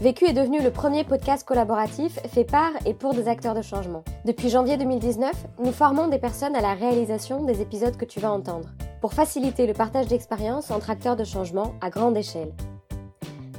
[0.00, 4.02] Vécu est devenu le premier podcast collaboratif fait par et pour des acteurs de changement.
[4.24, 5.30] Depuis janvier 2019,
[5.60, 9.68] nous formons des personnes à la réalisation des épisodes que tu vas entendre, pour faciliter
[9.68, 12.52] le partage d'expériences entre acteurs de changement à grande échelle.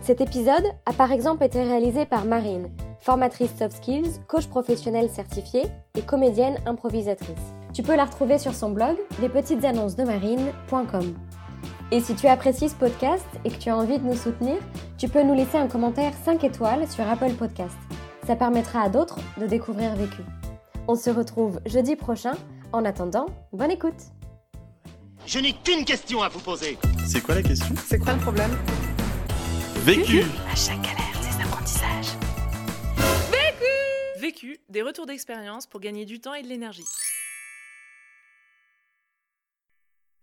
[0.01, 5.63] Cet épisode a par exemple été réalisé par Marine, formatrice soft skills, coach professionnel certifiée
[5.97, 7.53] et comédienne improvisatrice.
[7.73, 11.15] Tu peux la retrouver sur son blog lespetitesannonces-de-marine.com.
[11.91, 14.57] Et si tu apprécies ce podcast et que tu as envie de nous soutenir,
[14.97, 17.75] tu peux nous laisser un commentaire 5 étoiles sur Apple Podcast.
[18.25, 20.23] Ça permettra à d'autres de découvrir Vécu.
[20.87, 22.33] On se retrouve jeudi prochain.
[22.73, 23.93] En attendant, bonne écoute.
[25.27, 26.77] Je n'ai qu'une question à vous poser.
[27.05, 27.73] C'est quoi la question?
[27.85, 28.51] C'est quoi le problème?
[29.83, 32.17] Vécu À chaque galère, des apprentissages.
[34.19, 36.83] Vécu, des retours d'expérience pour gagner du temps et de l'énergie.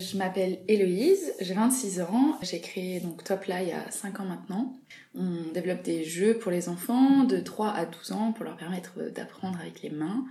[0.02, 4.24] Je m'appelle Héloïse, j'ai 26 ans, j'ai créé donc Topla il y a 5 ans
[4.24, 4.76] maintenant.
[5.14, 8.98] On développe des jeux pour les enfants de 3 à 12 ans pour leur permettre
[9.14, 10.24] d'apprendre avec les mains.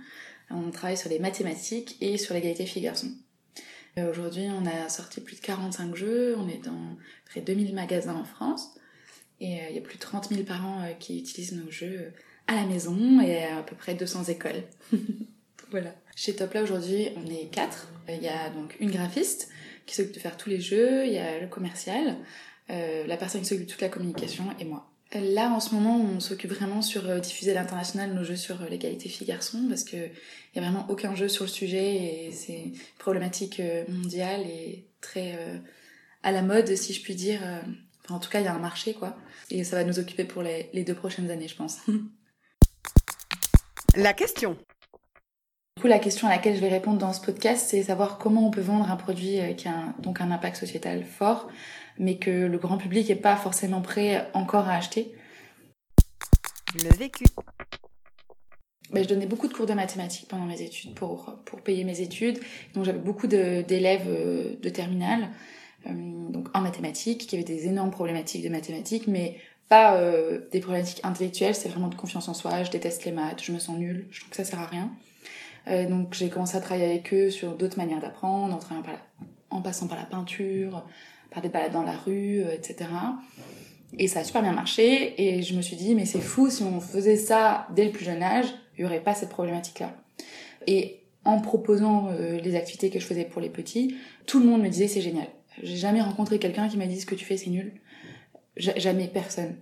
[0.50, 3.12] On travaille sur les mathématiques et sur l'égalité filles-garçons.
[3.98, 7.74] Euh, Aujourd'hui, on a sorti plus de 45 jeux, on est dans près de 2000
[7.74, 8.74] magasins en France
[9.40, 12.12] et euh, il y a plus de 30 000 parents euh, qui utilisent nos jeux
[12.46, 14.64] à la maison et à, à peu près 200 écoles.
[15.70, 15.94] voilà.
[16.14, 17.88] Chez Topla aujourd'hui, on est quatre.
[18.08, 19.48] Il y a donc une graphiste
[19.86, 22.16] qui s'occupe de faire tous les jeux, il y a le commercial,
[22.70, 24.88] euh, la personne qui s'occupe de toute la communication et moi.
[25.14, 28.62] Là, en ce moment, on s'occupe vraiment sur euh, diffuser à l'international nos jeux sur
[28.62, 32.32] euh, l'égalité filles-garçons parce que il y a vraiment aucun jeu sur le sujet et
[32.32, 35.58] c'est problématique euh, mondiale et très euh,
[36.22, 37.40] à la mode, si je puis dire.
[37.42, 37.60] euh.
[38.08, 39.16] En tout cas, il y a un marché, quoi.
[39.50, 41.78] Et ça va nous occuper pour les deux prochaines années, je pense.
[43.96, 44.56] La question.
[45.76, 48.46] Du coup, la question à laquelle je vais répondre dans ce podcast, c'est savoir comment
[48.46, 51.48] on peut vendre un produit euh, qui a un- donc un impact sociétal fort,
[51.98, 55.14] mais que le grand public n'est pas forcément prêt encore à acheter.
[56.74, 57.24] Le vécu.
[58.92, 62.00] Ben, je donnais beaucoup de cours de mathématiques pendant mes études pour, pour payer mes
[62.02, 62.38] études.
[62.74, 65.30] Donc j'avais beaucoup de- d'élèves euh, de terminale,
[65.86, 65.92] euh,
[66.28, 69.38] donc en mathématiques, qui avaient des énormes problématiques de mathématiques, mais
[69.70, 73.42] pas euh, des problématiques intellectuelles, c'est vraiment de confiance en soi, je déteste les maths,
[73.42, 74.90] je me sens nulle, je trouve que ça sert à rien.
[75.68, 78.58] Euh, donc j'ai commencé à travailler avec eux sur d'autres manières d'apprendre,
[79.50, 80.84] en, passant par la peinture,
[81.30, 82.90] par des balades dans la rue, euh, etc.
[83.98, 86.62] Et ça a super bien marché, et je me suis dit, mais c'est fou, si
[86.62, 88.46] on faisait ça dès le plus jeune âge,
[88.76, 89.94] il y aurait pas cette problématique-là.
[90.66, 93.94] Et en proposant euh, les activités que je faisais pour les petits,
[94.26, 95.28] tout le monde me disait c'est génial.
[95.62, 97.74] J'ai jamais rencontré quelqu'un qui m'a dit ce que tu fais c'est nul.
[98.56, 99.56] Ja- jamais personne.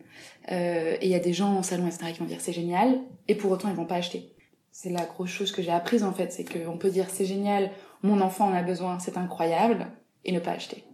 [0.49, 3.35] Et il y a des gens en salon etc qui vont dire c'est génial et
[3.35, 4.33] pour autant ils vont pas acheter.
[4.73, 7.71] C'est la grosse chose que j'ai apprise en fait, c'est qu'on peut dire c'est génial,
[8.03, 9.87] mon enfant en a besoin, c'est incroyable
[10.25, 10.85] et ne pas acheter.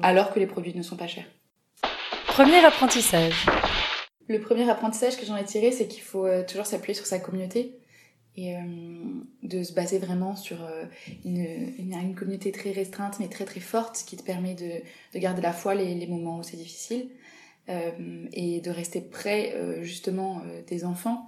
[0.00, 1.26] Alors que les produits ne sont pas chers.
[2.26, 3.46] Premier apprentissage.
[4.28, 7.18] Le premier apprentissage que j'en ai tiré, c'est qu'il faut euh, toujours s'appuyer sur sa
[7.18, 7.78] communauté
[8.38, 8.60] et euh,
[9.42, 10.84] de se baser vraiment sur euh,
[11.24, 11.44] une,
[11.76, 14.70] une, une communauté très restreinte mais très très forte qui te permet de,
[15.14, 17.08] de garder la foi les, les moments où c'est difficile
[17.68, 17.90] euh,
[18.32, 21.27] et de rester près justement des enfants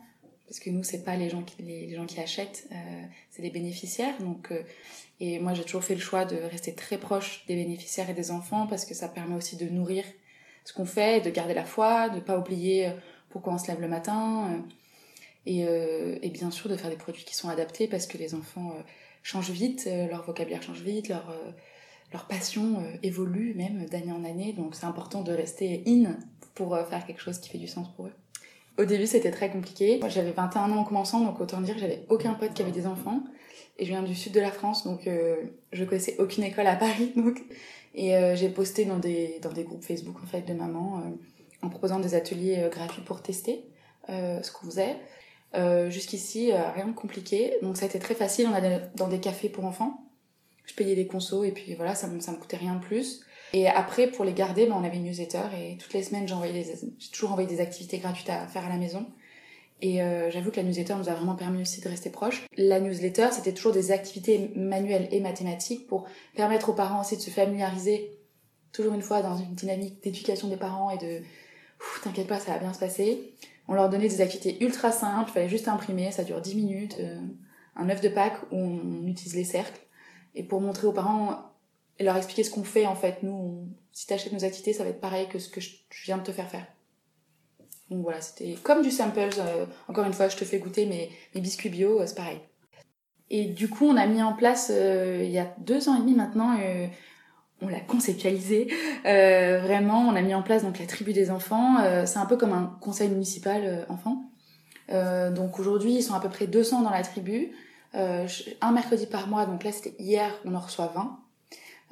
[0.50, 3.50] parce que nous c'est pas les gens qui les, gens qui achètent euh, c'est les
[3.50, 4.64] bénéficiaires donc euh,
[5.20, 8.32] et moi j'ai toujours fait le choix de rester très proche des bénéficiaires et des
[8.32, 10.02] enfants parce que ça permet aussi de nourrir
[10.64, 12.92] ce qu'on fait, de garder la foi, de pas oublier euh,
[13.28, 14.64] pourquoi on se lève le matin,
[15.46, 15.64] et,
[16.30, 18.74] bien sûr de faire des produits qui sont adaptés parce que les enfants
[19.22, 21.32] changent vite, leur vocabulaire change vite, leur,
[22.12, 26.18] leur passion évolue même d'année en année, donc c'est important de rester in
[26.54, 28.12] pour faire quelque chose qui fait du sens pour eux.
[28.80, 32.06] Au début c'était très compliqué, moi j'avais 21 ans en commençant, donc autant dire j'avais
[32.08, 33.22] aucun pote qui avait des enfants,
[33.78, 35.36] et je viens du sud de la France, donc euh,
[35.72, 37.42] je connaissais aucune école à Paris, donc
[37.94, 41.66] et euh, j'ai posté dans des, dans des groupes Facebook en fait de mamans euh,
[41.66, 43.64] en proposant des ateliers euh, gratuits pour tester
[44.08, 44.96] euh, ce qu'on faisait.
[45.88, 47.56] Jusqu'ici, rien de compliqué.
[47.60, 48.46] Donc ça a été très facile.
[48.48, 50.04] On allait dans des cafés pour enfants.
[50.64, 53.24] Je payais des consos et puis voilà, ça ça me coûtait rien de plus.
[53.52, 56.64] Et après, pour les garder, ben, on avait une newsletter et toutes les semaines, j'envoyais
[56.98, 59.06] j'ai toujours envoyé des activités gratuites à faire à la maison.
[59.82, 62.46] Et euh, j'avoue que la newsletter nous a vraiment permis aussi de rester proches.
[62.56, 66.06] La newsletter, c'était toujours des activités manuelles et mathématiques pour
[66.36, 68.10] permettre aux parents aussi de se familiariser,
[68.72, 71.22] toujours une fois dans une dynamique d'éducation des parents et de
[72.04, 73.34] t'inquiète pas, ça va bien se passer.
[73.68, 76.96] On leur donnait des activités ultra simples, il fallait juste imprimer, ça dure 10 minutes,
[77.00, 77.18] euh,
[77.76, 79.80] un œuf de Pâques où on utilise les cercles.
[80.34, 81.49] Et pour montrer aux parents
[82.00, 84.84] et leur expliquer ce qu'on fait, en fait, nous, on- si t'achètes nos activités, ça
[84.84, 86.66] va être pareil que ce que je viens de te faire faire.
[87.90, 89.20] Donc voilà, c'était comme du samples.
[89.38, 92.40] euh, encore une fois, je te fais goûter mes, biscuits bio, euh, c'est pareil.
[93.28, 96.00] Et du coup, on a mis en place, euh, il y a deux ans et
[96.00, 96.56] demi maintenant,
[97.60, 98.68] on l'a conceptualisé.
[99.04, 101.76] Vraiment, on a mis en place donc la tribu des enfants.
[102.06, 104.24] C'est un peu comme un conseil municipal enfant.
[104.88, 107.52] Donc aujourd'hui, ils sont à peu près 200 dans la tribu.
[107.92, 111.20] Un mercredi par mois, donc là c'était hier, on en reçoit 20.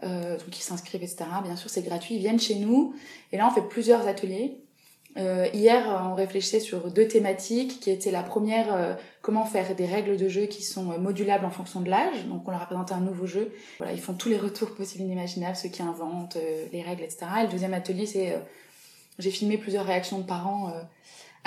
[0.05, 1.25] Euh, donc ils s'inscrivent, etc.
[1.43, 2.95] Bien sûr, c'est gratuit, ils viennent chez nous.
[3.33, 4.59] Et là, on fait plusieurs ateliers.
[5.17, 9.75] Euh, hier, euh, on réfléchissait sur deux thématiques, qui étaient la première, euh, comment faire
[9.75, 12.27] des règles de jeu qui sont euh, modulables en fonction de l'âge.
[12.27, 13.53] Donc on leur a présenté un nouveau jeu.
[13.79, 17.03] Voilà, ils font tous les retours possibles et inimaginables, ceux qui inventent euh, les règles,
[17.03, 17.27] etc.
[17.41, 18.33] Et le deuxième atelier, c'est...
[18.33, 18.39] euh,
[19.19, 20.81] j'ai filmé plusieurs réactions de parents euh,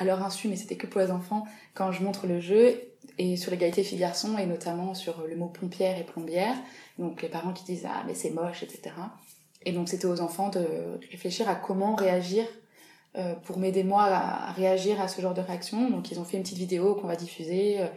[0.01, 1.45] à leur insu, mais c'était que pour les enfants,
[1.75, 2.81] quand je montre le jeu,
[3.18, 6.56] et sur l'égalité filles-garçons, et notamment sur le mot pompière et plombière.
[6.98, 8.95] Donc les parents qui disent ah mais c'est moche, etc.
[9.63, 10.65] Et donc c'était aux enfants de
[11.12, 12.45] réfléchir à comment réagir
[13.18, 15.89] euh, pour m'aider moi à, réagir à ce genre de réaction.
[15.89, 17.88] Donc ils ont fait une petite vidéo qu'on va diffuser euh,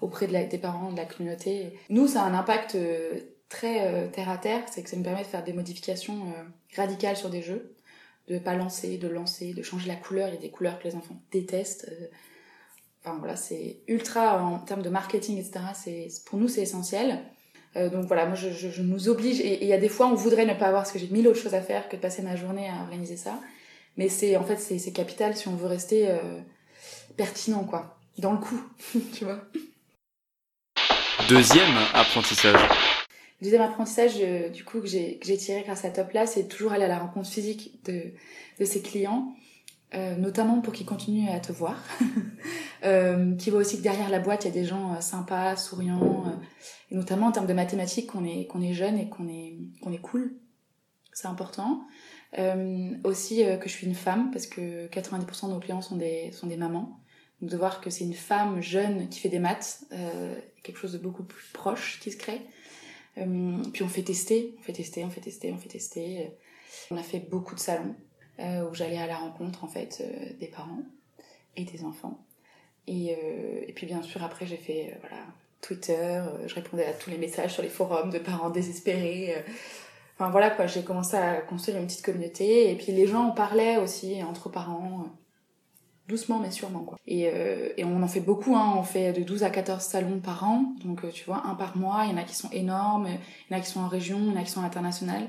[0.00, 1.78] auprès des parents de la communauté.
[1.88, 5.22] Nous ça a un impact euh, très terre à terre, c'est que ça nous permet
[5.22, 6.34] de faire des modifications
[6.74, 7.75] radicales sur des jeux,
[8.28, 10.28] de pas lancer, de lancer, de changer la couleur.
[10.28, 11.88] Il y a des couleurs que les enfants détestent.
[11.90, 12.06] euh,
[13.06, 15.60] Enfin voilà, c'est ultra en termes de marketing, etc.
[16.24, 17.20] Pour nous c'est essentiel.
[17.76, 20.44] Euh, donc voilà, moi je, nous oblige et il y a des fois on voudrait
[20.44, 22.34] ne pas avoir parce que j'ai mille autres choses à faire que de passer ma
[22.34, 23.38] journée à organiser ça.
[23.96, 26.18] Mais c'est en fait c'est capital si on veut rester euh,
[27.16, 28.60] pertinent quoi, dans le coup,
[29.14, 29.40] tu vois.
[31.28, 32.60] Deuxième apprentissage.
[33.40, 36.72] Le deuxième apprentissage euh, du coup que j'ai tiré grâce à Top là, c'est toujours
[36.72, 39.34] aller à la rencontre physique de ses clients,
[39.94, 41.80] euh, notamment pour qu'ils continuent à te voir.
[42.84, 45.56] euh, qui voient aussi que derrière la boîte il y a des gens euh, sympas,
[45.56, 46.24] souriants,
[46.90, 50.34] et notamment en termes de mathématiques qu'on est jeune et qu'on est cool.
[51.12, 51.82] C'est important.
[53.04, 57.00] Aussi que je suis une femme parce que 90% de nos clients sont des mamans.
[57.40, 59.84] Donc de voir que c'est une femme jeune qui fait des maths,
[60.62, 62.42] quelque chose de beaucoup plus proche qui se crée.
[63.18, 66.30] Euh, puis on fait tester, on fait tester, on fait tester, on fait tester.
[66.90, 67.94] On a fait beaucoup de salons
[68.40, 70.82] euh, où j'allais à la rencontre en fait euh, des parents
[71.56, 72.18] et des enfants.
[72.86, 75.22] Et, euh, puis bien sûr après j'ai fait euh, voilà
[75.60, 79.34] Twitter, euh, je répondais à tous les messages sur les forums de parents désespérés.
[79.36, 79.40] euh.
[80.18, 83.32] Enfin voilà quoi, j'ai commencé à construire une petite communauté et puis les gens en
[83.32, 85.06] parlaient aussi entre parents.
[86.08, 86.98] Doucement mais sûrement quoi.
[87.06, 88.74] Et, euh, et on en fait beaucoup, hein.
[88.76, 91.76] on fait de 12 à 14 salons par an, donc euh, tu vois, un par
[91.76, 93.88] mois, il y en a qui sont énormes, il y en a qui sont en
[93.88, 95.28] région, il y en a qui sont internationales.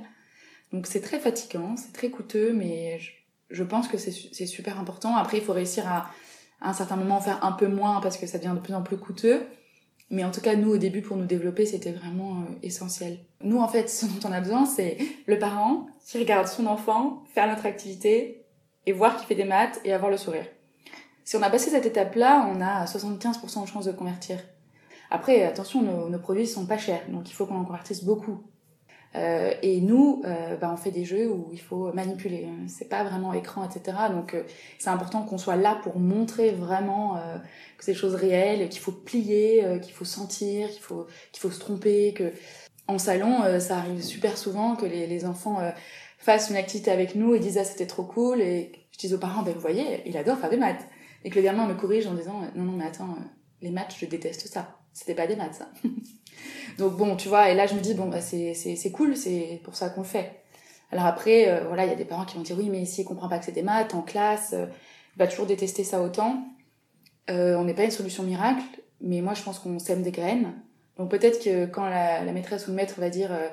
[0.73, 3.11] Donc c'est très fatigant, c'est très coûteux, mais je,
[3.49, 5.15] je pense que c'est su- c'est super important.
[5.15, 6.09] Après, il faut réussir à,
[6.61, 8.73] à un certain moment en faire un peu moins parce que ça devient de plus
[8.73, 9.45] en plus coûteux.
[10.09, 13.19] Mais en tout cas, nous, au début, pour nous développer, c'était vraiment euh, essentiel.
[13.41, 17.23] Nous, en fait, ce dont on a besoin, c'est le parent qui regarde son enfant
[17.33, 18.45] faire notre activité
[18.85, 20.45] et voir qu'il fait des maths et avoir le sourire.
[21.27, 24.39] Si on a passé cette étape-là, on a 75% de chances de convertir.
[25.11, 28.45] Après, attention, nos, nos produits sont pas chers, donc il faut qu'on en convertisse beaucoup.
[29.15, 32.47] Euh, et nous, euh, bah, on fait des jeux où il faut manipuler.
[32.69, 33.97] C'est pas vraiment écran, etc.
[34.09, 34.43] Donc euh,
[34.79, 37.15] c'est important qu'on soit là pour montrer vraiment
[37.77, 41.51] que c'est des choses réelles, qu'il faut plier, qu'il faut sentir, qu'il faut qu'il faut
[41.51, 42.13] se tromper.
[42.87, 45.59] En salon, ça arrive super souvent que les, enfants
[46.19, 49.17] fassent une activité avec nous et disent ah c'était trop cool et je dis aux
[49.19, 50.87] parents ben vous voyez il adore faire des maths
[51.27, 53.23] et que le gamin me corrige en disant non non mais attends euh,
[53.61, 54.79] les maths je déteste ça.
[54.93, 55.69] C'était pas des maths ça.
[56.77, 59.75] Donc bon tu vois et là je me dis bon bah c'est cool c'est pour
[59.75, 60.39] ça qu'on le fait.
[60.89, 63.03] Alors après euh, voilà il y a des parents qui vont dire oui mais s'il
[63.03, 64.67] comprend pas que c'est des maths en classe euh,
[65.17, 66.45] il va toujours détester ça autant.
[67.29, 68.63] Euh, on n'est pas une solution miracle
[69.01, 70.53] mais moi je pense qu'on sème des graines.
[70.97, 73.49] Donc peut-être que quand la, la maîtresse ou le maître va dire euh,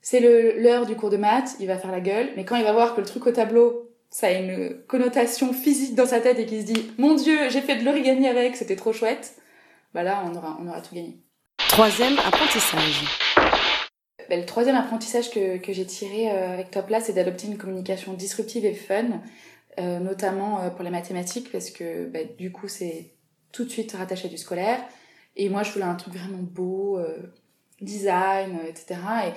[0.00, 2.72] c'est l'heure du cours de maths, il va faire la gueule, mais quand il va
[2.72, 6.46] voir que le truc au tableau, ça a une connotation physique dans sa tête et
[6.46, 9.34] qu'il se dit mon dieu, j'ai fait de l'origami avec, c'était trop chouette,
[9.92, 11.18] bah là on aura, on aura tout gagné.
[11.56, 13.02] Troisième apprentissage.
[14.30, 18.12] Ben, le troisième apprentissage que, que j'ai tiré euh, avec Topla, c'est d'adopter une communication
[18.12, 19.20] disruptive et fun,
[19.80, 23.16] euh, notamment euh, pour les mathématiques, parce que ben, du coup c'est
[23.50, 24.78] tout de suite rattaché à du scolaire.
[25.34, 27.18] Et moi je voulais un truc vraiment beau, euh,
[27.80, 28.94] design, etc.
[29.26, 29.32] Et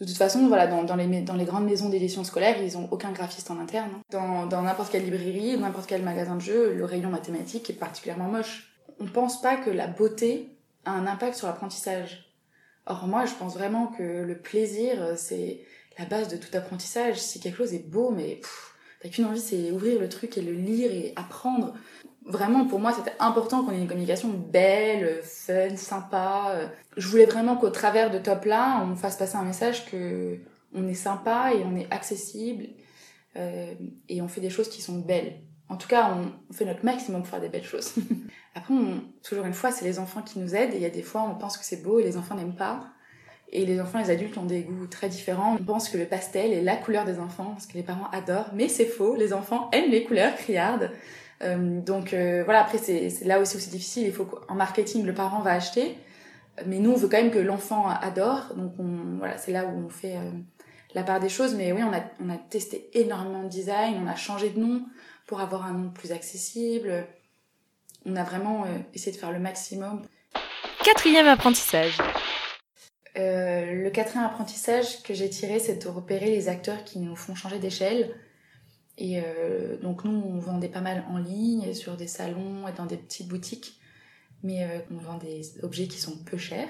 [0.00, 3.60] de toute façon, voilà, dans, les, grandes maisons d'édition scolaire, ils ont aucun graphiste en
[3.60, 3.90] interne.
[4.14, 4.46] hein.
[4.50, 8.72] Dans n'importe quelle librairie, n'importe quel magasin de jeux, le rayon mathématique est particulièrement moche.
[8.98, 12.32] On pense pas que la beauté a un impact sur l'apprentissage.
[12.86, 15.60] Or moi, je pense vraiment que le plaisir, c'est
[15.98, 17.18] la base de tout apprentissage.
[17.18, 18.40] Si quelque chose est beau, mais
[19.02, 21.74] t'as qu'une envie, c'est ouvrir le truc et le lire et apprendre.
[22.26, 26.70] Vraiment, pour moi, c'était important qu'on ait une communication belle, fun, sympa.
[26.96, 30.38] Je voulais vraiment qu'au travers de Top là, on fasse passer un message que
[30.72, 32.68] on est sympa et on est accessible
[33.36, 33.74] euh,
[34.08, 35.40] et on fait des choses qui sont belles.
[35.68, 37.94] En tout cas, on fait notre maximum pour faire des belles choses.
[38.54, 38.74] Après,
[39.22, 41.22] toujours une fois, c'est les enfants qui nous aident et il y a des fois,
[41.22, 42.88] on pense que c'est beau et les enfants n'aiment pas.
[43.52, 45.56] Et les enfants les adultes ont des goûts très différents.
[45.60, 48.50] On pense que le pastel est la couleur des enfants parce que les parents adorent,
[48.54, 49.16] mais c'est faux.
[49.16, 50.90] Les enfants aiment les couleurs criardes.
[51.42, 54.06] Euh, donc euh, voilà, après c'est là aussi où c'est difficile.
[54.06, 55.96] Il faut qu'en marketing le parent va acheter,
[56.66, 58.54] mais nous on veut quand même que l'enfant adore.
[58.56, 60.30] Donc on, voilà, c'est là où on fait euh,
[60.94, 61.54] la part des choses.
[61.54, 64.82] Mais oui, on a on a testé énormément de design, on a changé de nom
[65.26, 67.06] pour avoir un nom plus accessible.
[68.06, 70.00] On a vraiment essayé de faire le maximum.
[70.82, 71.98] Quatrième apprentissage.
[73.14, 77.58] Le quatrième apprentissage que j'ai tiré, c'est de repérer les acteurs qui nous font changer
[77.58, 78.14] d'échelle.
[79.00, 82.84] Et euh, donc nous, on vendait pas mal en ligne, sur des salons et dans
[82.84, 83.80] des petites boutiques,
[84.42, 86.68] mais euh, on vend des objets qui sont peu chers.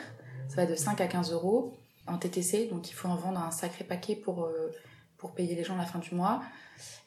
[0.49, 3.51] Ça va de 5 à 15 euros en TTC, donc il faut en vendre un
[3.51, 4.71] sacré paquet pour, euh,
[5.19, 6.41] pour payer les gens à la fin du mois.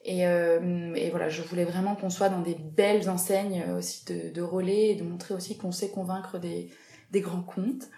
[0.03, 0.25] Et,
[1.09, 4.95] voilà, je voulais vraiment qu'on soit dans des belles enseignes aussi de, de relais et
[4.95, 6.69] de montrer aussi qu'on sait convaincre des,
[7.11, 7.89] des grands comptes.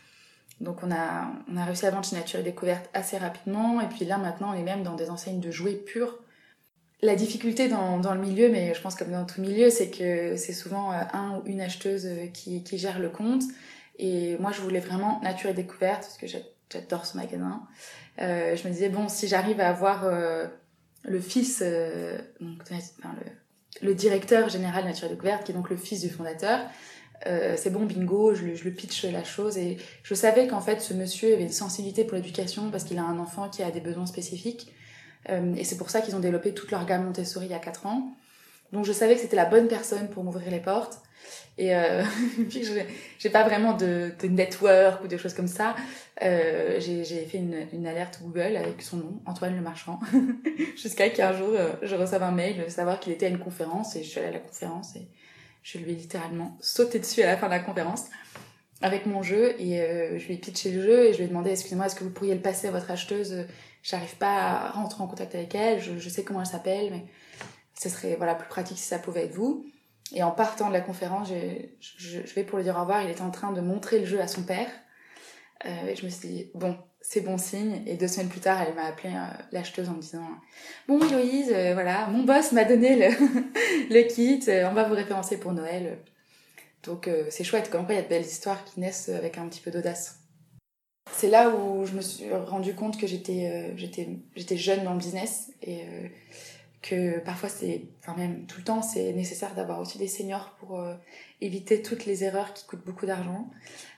[0.61, 3.81] Donc on a, on a réussi à vendre chez Nature et Découverte assez rapidement.
[3.81, 6.19] Et puis là maintenant on est même dans des enseignes de jouets purs.
[7.01, 10.37] La difficulté dans, dans le milieu, mais je pense comme dans tout milieu, c'est que
[10.37, 13.43] c'est souvent euh, un ou une acheteuse euh, qui, qui gère le compte.
[13.99, 17.63] Et moi je voulais vraiment Nature et Découverte parce que j'adore ce magasin.
[18.21, 20.09] Euh, je me disais bon si j'arrive à avoir
[21.03, 21.61] le fils,
[22.41, 22.63] donc,
[23.81, 26.59] le, directeur général Nature et Découverte, qui est donc le fils du fondateur,
[27.23, 29.57] c'est bon, bingo, je, je le pitch la chose.
[29.57, 33.03] Et je savais qu'en fait, ce monsieur avait une sensibilité pour l'éducation parce qu'il a
[33.03, 34.73] un enfant qui a des besoins spécifiques.
[35.29, 37.59] Euh, et c'est pour ça qu'ils ont développé toute leur gamme Montessori il y a
[37.59, 38.11] 4 ans.
[38.71, 40.99] Donc je savais que c'était la bonne personne pour m'ouvrir les portes.
[41.57, 42.03] Et euh,
[42.49, 42.63] puis
[43.19, 45.75] j'ai pas vraiment de, network ou de choses comme ça.
[46.21, 49.99] Euh, j'ai fait une, alerte Google avec son nom, Antoine Le Marchand,
[50.75, 53.95] jusqu'à qu'un jour euh, je reçoive un mail de savoir qu'il était à une conférence
[53.95, 55.07] et je suis allée à la conférence et
[55.63, 58.05] je lui ai littéralement sauté dessus à la fin de la conférence
[58.81, 59.77] avec mon jeu et
[60.19, 62.11] je lui ai pitché le jeu et je lui ai demandé excusez-moi est-ce que vous
[62.11, 63.45] pourriez le passer à votre acheteuse
[63.85, 67.05] j'arrive pas à rentrer en contact avec elle je, sais comment elle s'appelle mais
[67.79, 69.65] ce serait voilà plus pratique si ça pouvait être vous
[70.13, 73.09] et en partant de la conférence je, je, vais pour lui dire au revoir il
[73.09, 74.69] était en train de montrer le jeu à son père
[75.65, 76.77] euh, et je me suis dit bon
[77.07, 77.83] c'est bon signe.
[77.85, 80.27] Et deux semaines plus tard, elle m'a appelé euh, l'acheteuse en me disant
[80.87, 83.09] Bon, Héloïse, euh, voilà, mon boss m'a donné le,
[83.93, 85.99] le kit, euh, on va vous référencer pour Noël.
[86.83, 89.47] Donc c'est chouette, comme quoi il y a de belles histoires qui naissent avec un
[89.47, 90.19] petit peu d'audace.
[91.11, 95.51] C'est là où je me suis rendu compte que j'étais j'étais jeune dans le business
[95.61, 95.83] et
[96.85, 100.79] que parfois c'est, enfin même tout le temps, c'est nécessaire d'avoir aussi des seniors pour
[100.79, 100.93] euh,
[101.41, 103.49] éviter toutes les erreurs qui coûtent beaucoup d'argent.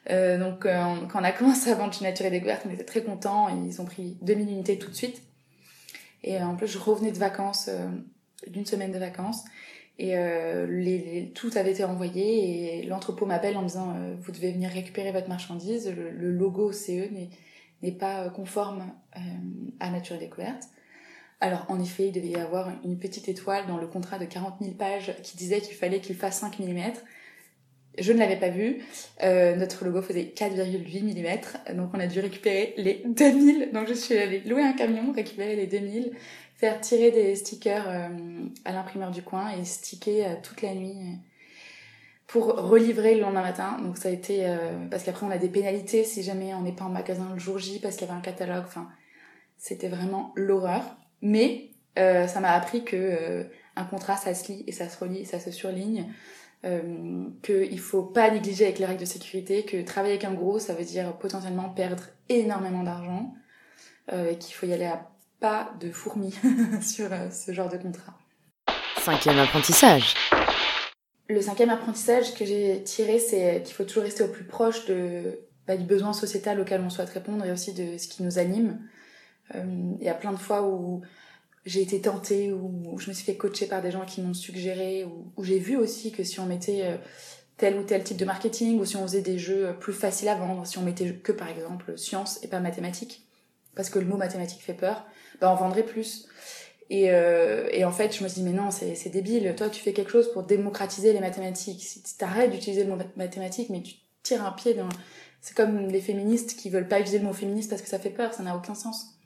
[0.10, 2.86] Euh, donc euh, quand on a commencé à vendre chez Nature et Découverte, on était
[2.86, 3.50] très contents.
[3.50, 5.22] Ils ont pris 2000 unités tout de suite.
[6.24, 7.70] Et en plus, je revenais de vacances,
[8.48, 9.44] d'une semaine de vacances.
[10.00, 14.70] Et les, les, tout avait été envoyé et l'entrepôt m'appelle en disant vous devez venir
[14.70, 15.90] récupérer votre marchandise.
[15.90, 17.10] Le, le logo CE
[17.82, 18.92] n'est pas conforme
[19.80, 20.66] à Nature Découverte.
[21.40, 24.56] Alors en effet, il devait y avoir une petite étoile dans le contrat de 40
[24.62, 26.94] 000 pages qui disait qu'il fallait qu'il fasse 5 mm.
[28.00, 28.80] Je ne l'avais pas vu.
[29.24, 31.76] Euh, notre logo faisait 4,8 mm.
[31.76, 33.72] Donc on a dû récupérer les 2000.
[33.74, 36.12] Donc je suis allée louer un camion, récupérer les 2000,
[36.56, 38.10] faire tirer des stickers euh,
[38.66, 40.96] à l'imprimeur du coin et sticker euh, toute la nuit
[42.28, 43.78] pour relivrer le lendemain matin.
[43.82, 44.46] Donc ça a été...
[44.92, 47.58] parce qu'après on a des pénalités si jamais on n'est pas en magasin le jour
[47.58, 48.66] J parce qu'il y avait un catalogue.
[48.66, 48.90] Enfin,
[49.58, 50.84] c'était vraiment l'horreur.
[51.22, 55.40] Mais ça m'a appris que un contrat, ça se lit et ça se relie, ça
[55.40, 56.12] se surligne.
[56.66, 60.58] Euh, qu'il faut pas négliger avec les règles de sécurité, que travailler avec un gros,
[60.58, 63.36] ça veut dire potentiellement perdre énormément d'argent,
[64.12, 65.08] euh, et qu'il faut y aller à
[65.40, 66.34] pas de fourmis
[66.82, 68.18] sur euh, ce genre de contrat.
[68.98, 70.16] Cinquième apprentissage.
[71.30, 75.40] Le cinquième apprentissage que j'ai tiré, c'est qu'il faut toujours rester au plus proche de,
[75.68, 78.80] bah, du besoin sociétal auquel on souhaite répondre et aussi de ce qui nous anime.
[79.54, 81.02] Il y a plein de fois où
[81.68, 85.06] j'ai été tentée, où je me suis fait coacher par des gens qui m'ont suggéré,
[85.06, 86.98] où j'ai vu aussi que si on mettait euh,
[87.58, 90.36] tel ou tel type de marketing, ou si on faisait des jeux plus faciles à
[90.36, 93.28] vendre, si on mettait que par exemple sciences et pas mathématiques,
[93.76, 95.06] parce que le mot mathématique fait peur,
[95.42, 96.30] bah on vendrait plus.
[96.90, 99.54] Et, euh, et en fait, je me suis dit, mais non, c'est débile.
[99.58, 101.84] Toi, tu fais quelque chose pour démocratiser les mathématiques.
[101.84, 104.88] Si tu arrêtes d'utiliser le mot mathématique, mais tu tires un pied dans...
[105.42, 108.10] C'est comme les féministes qui veulent pas utiliser le mot féministe parce que ça fait
[108.10, 109.17] peur, ça n'a aucun sens.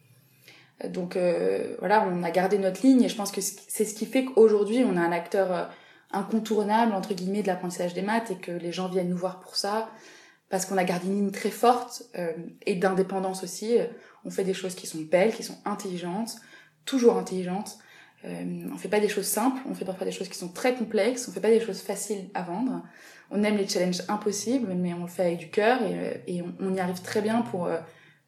[0.90, 4.06] Donc euh, voilà, on a gardé notre ligne et je pense que c'est ce qui
[4.06, 5.64] fait qu'aujourd'hui on a un acteur euh,
[6.12, 9.56] incontournable entre guillemets de l'apprentissage des maths et que les gens viennent nous voir pour
[9.56, 9.90] ça
[10.50, 12.34] parce qu'on a gardé une ligne très forte euh,
[12.66, 13.78] et d'indépendance aussi.
[14.26, 16.38] On fait des choses qui sont belles, qui sont intelligentes,
[16.86, 17.78] toujours intelligentes.
[18.26, 20.76] Euh, on fait pas des choses simples, on fait parfois des choses qui sont très
[20.76, 22.84] complexes, on fait pas des choses faciles à vendre.
[23.32, 26.74] On aime les challenges impossibles, mais on le fait avec du cœur et, et on,
[26.74, 27.80] y arrive très bien pour euh,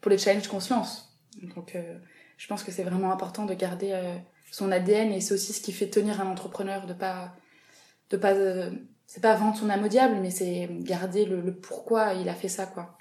[0.01, 1.15] pour les challenges qu'on se lance.
[1.55, 1.97] Donc, euh,
[2.37, 4.15] je pense que c'est vraiment important de garder euh,
[4.51, 7.33] son ADN et c'est aussi ce qui fait tenir un entrepreneur de pas
[8.09, 8.69] de pas euh,
[9.05, 12.33] c'est pas vendre son âme au diable, mais c'est garder le, le, pourquoi il a
[12.33, 12.97] fait ça, quoi.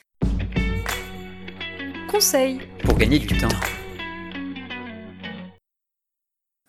[2.10, 3.48] Conseil pour gagner du temps.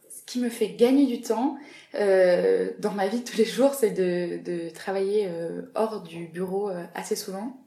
[0.09, 1.57] Ce qui me fait gagner du temps
[1.95, 6.27] euh, dans ma vie de tous les jours, c'est de, de travailler euh, hors du
[6.27, 7.57] bureau euh, assez souvent.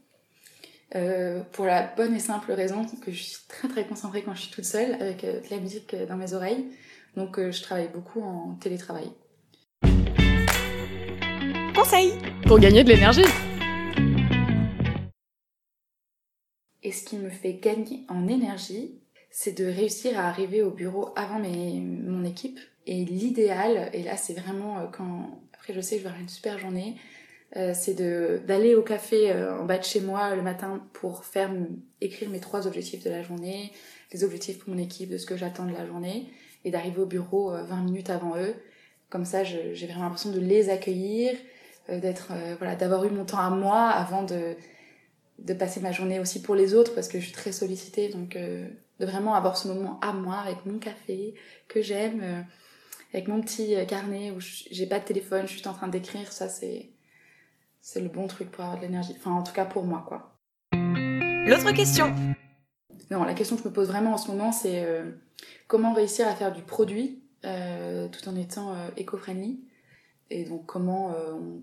[0.94, 4.42] Euh, pour la bonne et simple raison que je suis très très concentrée quand je
[4.42, 6.64] suis toute seule avec de la musique dans mes oreilles.
[7.16, 9.10] Donc je travaille beaucoup en télétravail.
[11.74, 12.12] Conseil
[12.46, 13.24] pour gagner de l'énergie.
[16.82, 19.00] Et ce qui me fait gagner en énergie,
[19.30, 22.60] c'est de réussir à arriver au bureau avant mes, mon équipe.
[22.86, 26.28] Et l'idéal, et là c'est vraiment quand après je sais que je vais avoir une
[26.28, 26.94] super journée,
[27.56, 27.94] euh, c'est
[28.44, 31.50] d'aller au café euh, en bas de chez moi le matin pour faire
[32.02, 33.72] écrire mes trois objectifs de la journée,
[34.12, 36.26] les objectifs pour mon équipe, de ce que j'attends de la journée,
[36.64, 38.54] et d'arriver au bureau euh, 20 minutes avant eux.
[39.08, 41.34] Comme ça, j'ai vraiment l'impression de les accueillir,
[41.88, 44.54] euh, d'être voilà, d'avoir eu mon temps à moi avant de
[45.38, 48.38] de passer ma journée aussi pour les autres parce que je suis très sollicitée, donc
[48.38, 51.34] de vraiment avoir ce moment à moi avec mon café
[51.68, 52.46] que j'aime,
[53.12, 56.48] avec mon petit carnet où j'ai pas de téléphone, je suis en train d'écrire, ça
[56.48, 56.88] c'est
[57.86, 59.14] c'est le bon truc pour avoir de l'énergie.
[59.16, 60.36] Enfin, en tout cas pour moi, quoi.
[60.72, 62.12] L'autre question.
[63.12, 65.12] Non, la question que je me pose vraiment en ce moment, c'est euh,
[65.68, 69.60] comment réussir à faire du produit euh, tout en étant euh, éco-friendly?
[70.30, 71.62] Et donc, comment on,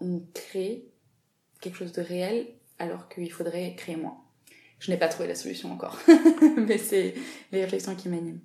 [0.00, 0.88] on, crée
[1.60, 2.46] quelque chose de réel
[2.78, 4.16] alors qu'il faudrait créer moins?
[4.78, 5.98] Je n'ai pas trouvé la solution encore,
[6.56, 7.12] mais c'est
[7.52, 8.40] les réflexions qui m'animent.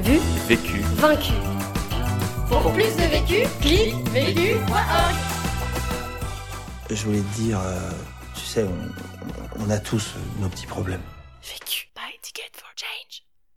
[0.00, 1.34] Vu, vécu, vaincu.
[2.48, 5.14] Pour plus de vécu, clique vécu.org.
[6.90, 7.90] Je voulais te dire, euh,
[8.34, 11.02] tu sais, on, on, a tous nos petits problèmes.
[11.42, 11.85] Vécu.